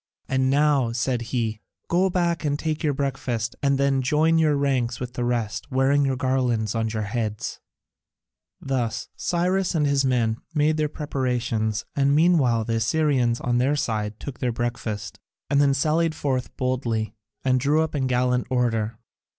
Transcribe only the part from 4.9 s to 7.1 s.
with the rest, wearing your garlands on your